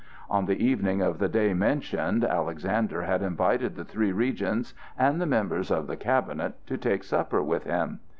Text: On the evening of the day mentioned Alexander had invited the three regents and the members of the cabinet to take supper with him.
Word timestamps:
On 0.31 0.45
the 0.47 0.57
evening 0.59 1.03
of 1.03 1.19
the 1.19 1.29
day 1.29 1.53
mentioned 1.53 2.25
Alexander 2.25 3.03
had 3.03 3.21
invited 3.21 3.75
the 3.75 3.83
three 3.85 4.11
regents 4.11 4.73
and 4.97 5.21
the 5.21 5.27
members 5.27 5.69
of 5.69 5.85
the 5.85 5.95
cabinet 5.95 6.55
to 6.65 6.75
take 6.75 7.03
supper 7.03 7.43
with 7.43 7.65
him. 7.65 7.99